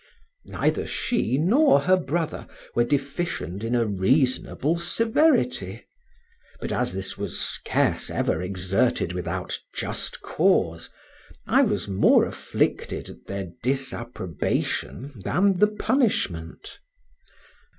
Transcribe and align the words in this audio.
Neither 0.47 0.87
she 0.87 1.37
nor 1.37 1.81
her 1.81 1.95
brother 1.95 2.47
were 2.73 2.83
deficient 2.83 3.63
in 3.63 3.75
a 3.75 3.85
reasonable 3.85 4.79
severity, 4.79 5.85
but 6.59 6.71
as 6.71 6.93
this 6.93 7.19
was 7.19 7.39
scarce 7.39 8.09
ever 8.09 8.41
exerted 8.41 9.13
without 9.13 9.59
just 9.75 10.21
cause, 10.23 10.89
I 11.45 11.61
was 11.61 11.87
more 11.87 12.25
afflicted 12.25 13.09
at 13.11 13.27
their 13.27 13.49
disapprobation 13.61 15.21
than 15.23 15.59
the 15.59 15.67
punishment. 15.67 16.79